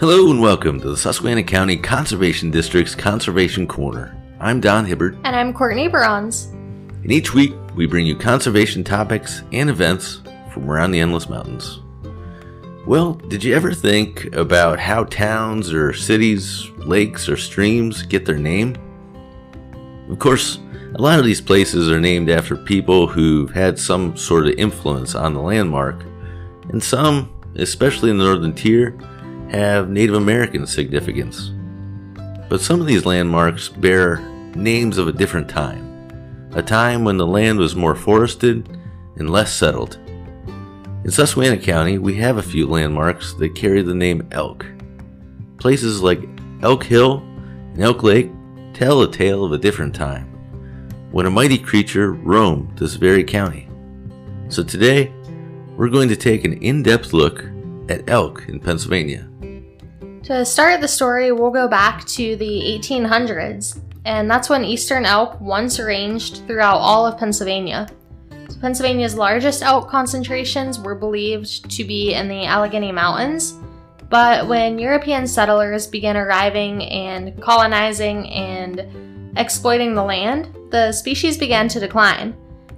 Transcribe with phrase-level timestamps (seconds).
[0.00, 4.16] Hello and welcome to the Susquehanna County Conservation District's Conservation Corner.
[4.40, 6.46] I'm Don Hibbert, And I'm Courtney Bronze.
[6.46, 11.80] and each week we bring you conservation topics and events from around the Endless Mountains.
[12.86, 18.38] Well, did you ever think about how towns or cities, lakes, or streams get their
[18.38, 18.76] name?
[20.08, 20.60] Of course,
[20.94, 25.14] a lot of these places are named after people who've had some sort of influence
[25.14, 26.02] on the landmark,
[26.70, 28.98] and some, especially in the northern tier,
[29.50, 31.50] have Native American significance.
[32.48, 34.18] But some of these landmarks bear
[34.54, 38.68] names of a different time, a time when the land was more forested
[39.16, 39.98] and less settled.
[41.04, 44.66] In Susquehanna County, we have a few landmarks that carry the name Elk.
[45.58, 46.20] Places like
[46.62, 47.18] Elk Hill
[47.72, 48.30] and Elk Lake
[48.74, 50.26] tell a tale of a different time,
[51.10, 53.68] when a mighty creature roamed this very county.
[54.48, 55.12] So today,
[55.76, 57.44] we're going to take an in depth look
[57.88, 59.29] at elk in Pennsylvania.
[60.30, 65.40] To start the story, we'll go back to the 1800s, and that's when eastern elk
[65.40, 67.88] once ranged throughout all of Pennsylvania.
[68.48, 73.54] So Pennsylvania's largest elk concentrations were believed to be in the Allegheny Mountains,
[74.08, 81.66] but when European settlers began arriving and colonizing and exploiting the land, the species began
[81.66, 82.36] to decline.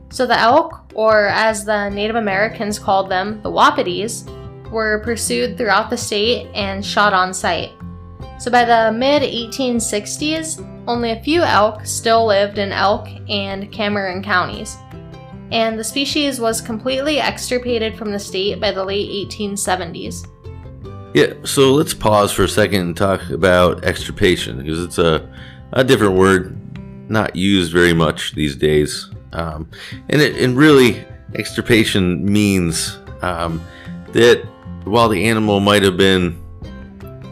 [0.09, 4.27] So the elk, or as the Native Americans called them, the Wapitis,
[4.73, 7.70] were pursued throughout the state and shot on sight.
[8.41, 14.23] So by the mid 1860s, only a few elk still lived in Elk and Cameron
[14.23, 14.77] counties.
[15.53, 20.27] And the species was completely extirpated from the state by the late 1870s.
[21.15, 25.31] Yeah, so let's pause for a second and talk about extirpation because it's a,
[25.73, 26.59] a different word,
[27.11, 29.11] not used very much these days.
[29.34, 29.70] Um,
[30.09, 33.62] and, it, and really, extirpation means um,
[34.12, 34.47] that
[34.84, 36.38] while the animal might have been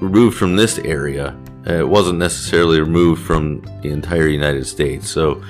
[0.01, 5.09] removed from this area, uh, it wasn't necessarily removed from the entire United States.
[5.09, 5.43] So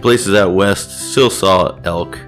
[0.00, 2.18] places out west still saw elk,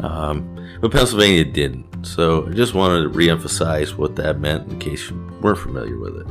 [0.00, 2.06] um, but Pennsylvania didn't.
[2.06, 6.18] So I just wanted to reemphasize what that meant in case you weren't familiar with
[6.18, 6.26] it.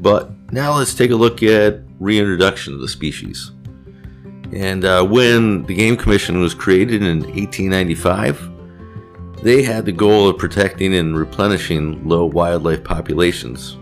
[0.00, 3.50] But now let's take a look at reintroduction of the species.
[4.52, 8.51] And uh, when the Game Commission was created in 1895,
[9.42, 13.76] they had the goal of protecting and replenishing low wildlife populations.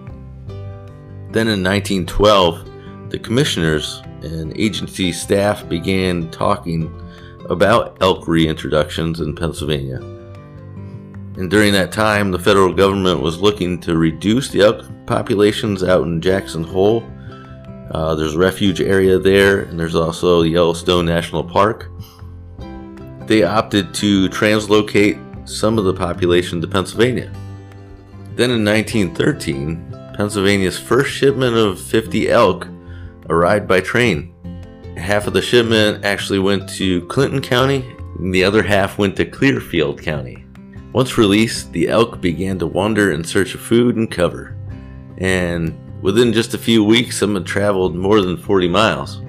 [1.33, 6.91] Then in 1912, the commissioners and agency staff began talking
[7.51, 9.99] about elk reintroductions in Pennsylvania.
[11.37, 16.05] And during that time, the federal government was looking to reduce the elk populations out
[16.05, 17.05] in Jackson Hole.
[17.91, 21.91] Uh, there's a refuge area there, and there's also the Yellowstone National Park.
[23.27, 27.33] They opted to translocate some of the population to Pennsylvania.
[28.37, 32.69] Then in 1913, Pennsylvania's first shipment of 50 elk
[33.29, 34.35] arrived by train.
[34.97, 37.85] Half of the shipment actually went to Clinton County,
[38.19, 40.45] and the other half went to Clearfield County.
[40.93, 44.57] Once released, the elk began to wander in search of food and cover,
[45.19, 49.23] and within just a few weeks, some had traveled more than 40 miles.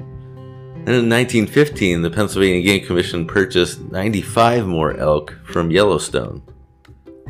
[0.82, 6.42] And in 1915, the Pennsylvania Game Commission purchased 95 more elk from Yellowstone.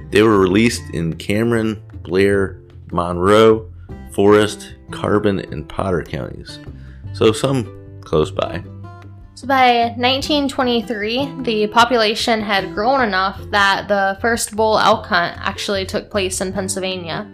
[0.10, 2.62] They were released in Cameron, Blair,
[2.94, 3.70] Monroe,
[4.14, 6.60] Forest, Carbon, and Potter counties,
[7.12, 8.64] so some close by.
[9.34, 15.86] So by 1923, the population had grown enough that the first bull elk hunt actually
[15.86, 17.30] took place in Pennsylvania.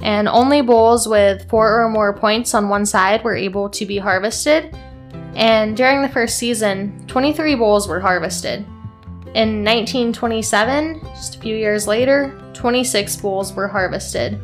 [0.00, 3.98] And only bulls with four or more points on one side were able to be
[3.98, 4.76] harvested.
[5.38, 8.66] And during the first season, 23 bulls were harvested.
[9.34, 14.40] In 1927, just a few years later, 26 bulls were harvested.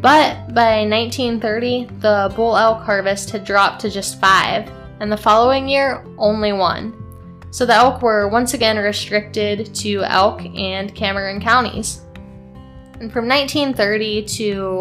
[0.00, 4.70] But by 1930, the bull elk harvest had dropped to just five,
[5.00, 6.98] and the following year, only one.
[7.50, 12.00] So the elk were once again restricted to Elk and Cameron counties.
[13.00, 14.76] And from 1930 to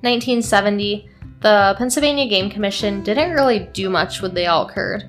[0.00, 1.10] 1970,
[1.44, 5.04] the Pennsylvania Game Commission didn't really do much with the elk herd.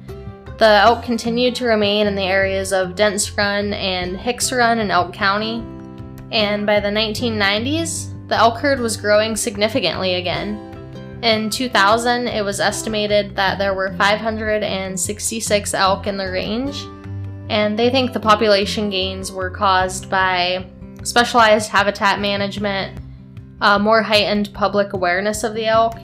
[0.58, 4.92] The elk continued to remain in the areas of Dents Run and Hicks Run in
[4.92, 5.64] Elk County,
[6.34, 11.20] and by the 1990s, the elk herd was growing significantly again.
[11.24, 16.84] In 2000, it was estimated that there were 566 elk in the range,
[17.50, 20.70] and they think the population gains were caused by
[21.04, 23.00] specialized habitat management,
[23.62, 25.98] uh, more heightened public awareness of the elk,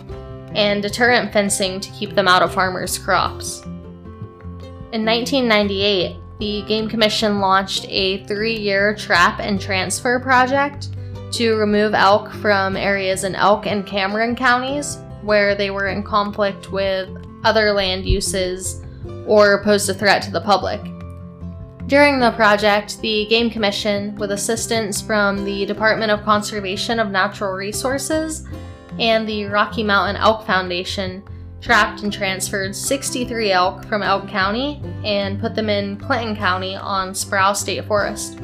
[0.56, 3.62] and deterrent fencing to keep them out of farmers' crops.
[4.92, 10.90] In 1998, the Game Commission launched a three year trap and transfer project
[11.34, 16.72] to remove elk from areas in Elk and Cameron counties where they were in conflict
[16.72, 17.10] with
[17.44, 18.84] other land uses
[19.28, 20.82] or posed a threat to the public.
[21.88, 27.54] During the project, the Game Commission, with assistance from the Department of Conservation of Natural
[27.54, 28.48] Resources
[29.00, 31.24] and the Rocky Mountain Elk Foundation,
[31.62, 37.14] trapped and transferred 63 elk from Elk County and put them in Clinton County on
[37.14, 38.40] Sproul State Forest.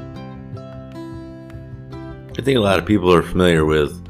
[2.37, 4.03] I think a lot of people are familiar with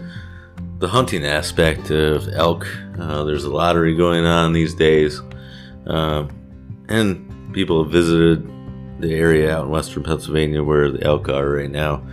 [0.79, 2.67] the hunting aspect of elk.
[2.99, 5.21] Uh, there's a lottery going on these days,
[5.87, 6.27] uh,
[6.89, 8.45] and people have visited
[8.99, 12.05] the area out in western Pennsylvania where the elk are right now.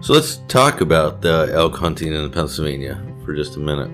[0.00, 3.90] So let's talk about the elk hunting in Pennsylvania for just a minute.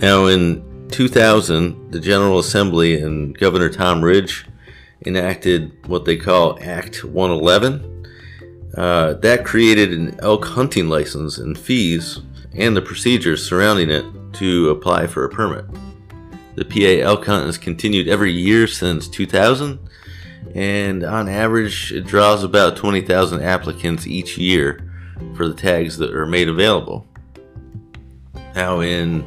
[0.00, 4.46] Now, in 2000, the General Assembly and Governor Tom Ridge
[5.06, 7.90] enacted what they call Act 111.
[8.76, 12.20] Uh, that created an elk hunting license and fees
[12.54, 14.04] and the procedures surrounding it
[14.34, 15.64] to apply for a permit.
[16.56, 19.78] The PA elk hunt has continued every year since 2000,
[20.54, 24.88] and on average, it draws about 20,000 applicants each year
[25.36, 27.08] for the tags that are made available.
[28.54, 29.24] Now, in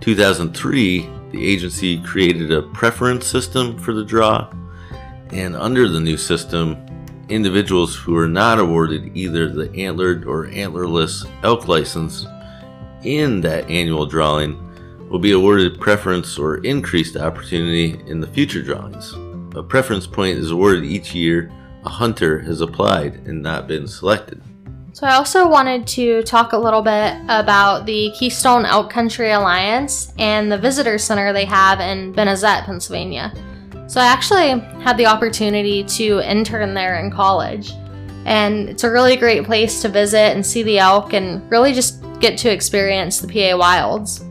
[0.00, 4.52] 2003, the agency created a preference system for the draw,
[5.32, 6.76] and under the new system,
[7.28, 12.26] individuals who are not awarded either the antlered or antlerless elk license
[13.02, 14.66] in that annual drawing
[15.08, 19.14] will be awarded preference or increased opportunity in the future drawings.
[19.56, 21.52] A preference point is awarded each year
[21.84, 24.42] a hunter has applied and not been selected.
[24.92, 30.12] So, I also wanted to talk a little bit about the Keystone Elk Country Alliance
[30.18, 33.32] and the visitor center they have in Benezet, Pennsylvania.
[33.86, 37.72] So, I actually had the opportunity to intern there in college,
[38.24, 42.02] and it's a really great place to visit and see the elk and really just
[42.18, 44.24] get to experience the PA wilds.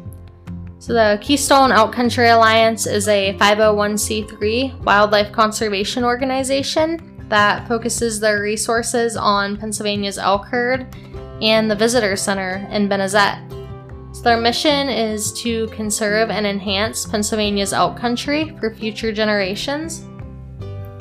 [0.80, 8.42] So, the Keystone Elk Country Alliance is a 501c3 wildlife conservation organization that focuses their
[8.42, 10.88] resources on Pennsylvania's elk herd
[11.42, 13.48] and the visitor center in Benezet.
[14.16, 20.04] So, their mission is to conserve and enhance Pennsylvania's elk country for future generations.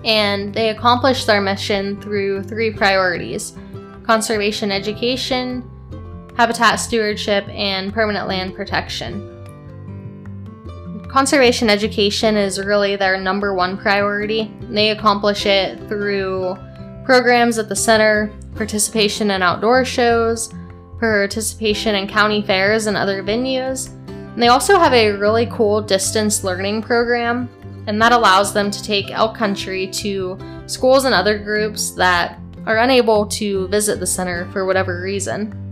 [0.04, 3.56] And they accomplish their mission through three priorities
[4.04, 5.68] conservation education,
[6.34, 9.37] habitat stewardship, and permanent land protection.
[11.08, 14.52] Conservation education is really their number one priority.
[14.68, 16.56] They accomplish it through
[17.06, 20.52] programs at the center, participation in outdoor shows,
[21.00, 23.88] participation in county fairs and other venues.
[24.08, 27.48] And they also have a really cool distance learning program,
[27.86, 32.78] and that allows them to take elk country to schools and other groups that are
[32.78, 35.67] unable to visit the center for whatever reason.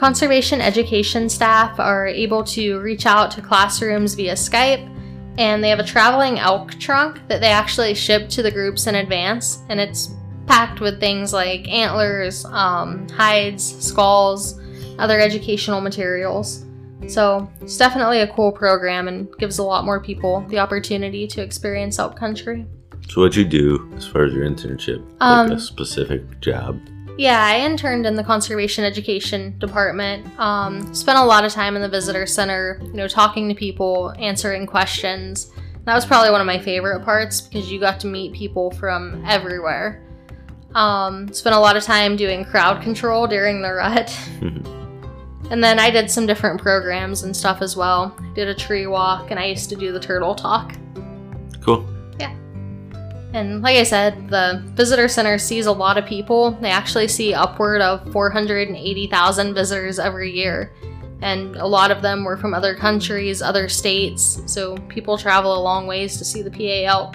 [0.00, 4.88] Conservation education staff are able to reach out to classrooms via Skype,
[5.36, 8.94] and they have a traveling elk trunk that they actually ship to the groups in
[8.94, 10.14] advance, and it's
[10.46, 14.58] packed with things like antlers, um, hides, skulls,
[14.98, 16.64] other educational materials.
[17.06, 21.42] So it's definitely a cool program and gives a lot more people the opportunity to
[21.42, 22.64] experience elk country.
[23.10, 25.04] So, what'd you do as far as your internship?
[25.20, 26.80] Um, like a specific job?
[27.20, 30.26] Yeah, I interned in the conservation education department.
[30.40, 34.14] Um, spent a lot of time in the visitor center, you know, talking to people,
[34.18, 35.52] answering questions.
[35.84, 39.22] That was probably one of my favorite parts because you got to meet people from
[39.26, 40.02] everywhere.
[40.74, 44.18] Um, spent a lot of time doing crowd control during the rut.
[44.40, 48.16] and then I did some different programs and stuff as well.
[48.18, 50.74] I did a tree walk and I used to do the turtle talk.
[51.60, 51.86] Cool.
[53.32, 56.52] And like I said, the visitor center sees a lot of people.
[56.52, 60.72] They actually see upward of 480,000 visitors every year.
[61.22, 65.60] And a lot of them were from other countries, other states, so people travel a
[65.60, 67.14] long ways to see the PA elk.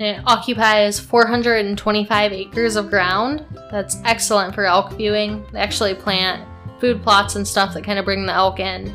[0.00, 3.44] And it occupies 425 acres of ground.
[3.70, 5.44] That's excellent for elk viewing.
[5.52, 6.48] They actually plant
[6.80, 8.92] food plots and stuff that kind of bring the elk in.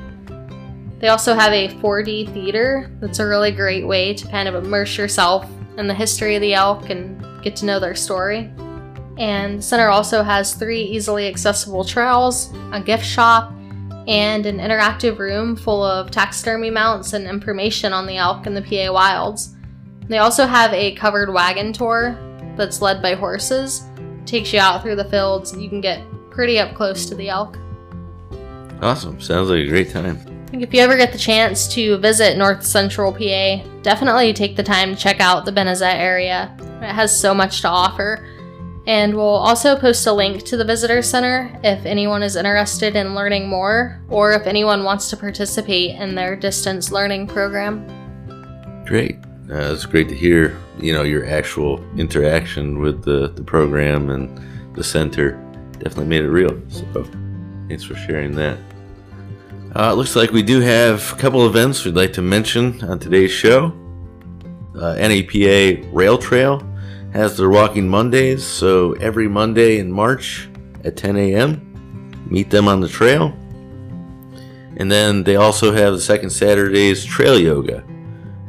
[1.00, 4.98] They also have a 4D theater that's a really great way to kind of immerse
[4.98, 5.50] yourself
[5.80, 8.52] and the history of the elk and get to know their story.
[9.18, 13.52] And the center also has three easily accessible trails, a gift shop,
[14.08, 18.62] and an interactive room full of taxidermy mounts and information on the elk in the
[18.62, 19.56] PA wilds.
[20.08, 22.18] They also have a covered wagon tour
[22.56, 23.84] that's led by horses.
[24.26, 27.58] Takes you out through the fields you can get pretty up close to the elk.
[28.82, 29.20] Awesome.
[29.20, 30.18] Sounds like a great time
[30.52, 34.96] if you ever get the chance to visit North Central PA, definitely take the time
[34.96, 36.56] to check out the Benezet area.
[36.82, 38.26] It has so much to offer.
[38.88, 43.14] And we'll also post a link to the Visitor Center if anyone is interested in
[43.14, 47.86] learning more or if anyone wants to participate in their distance learning program.
[48.88, 49.18] Great.
[49.52, 54.76] Uh, it's great to hear, you know, your actual interaction with the, the program and
[54.76, 55.34] the center.
[55.74, 56.60] Definitely made it real.
[56.70, 56.86] So
[57.68, 58.58] thanks for sharing that.
[59.76, 62.98] Uh, it looks like we do have a couple events we'd like to mention on
[62.98, 63.72] today's show.
[64.76, 66.68] Uh, NEPA Rail Trail
[67.14, 70.50] has their Walking Mondays, so every Monday in March
[70.84, 73.28] at 10 a.m., meet them on the trail.
[74.78, 77.84] And then they also have the second Saturday's Trail Yoga,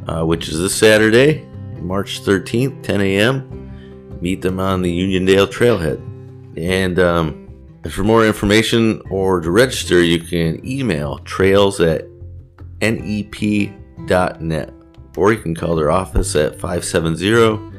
[0.08, 1.46] uh, which is this Saturday,
[1.80, 4.18] March 13th, 10 a.m.
[4.22, 6.00] Meet them on the Uniondale Trailhead.
[6.56, 7.49] And um,
[7.88, 12.04] for more information or to register, you can email trails at
[12.80, 14.70] nep.net
[15.16, 17.70] or you can call their office at 570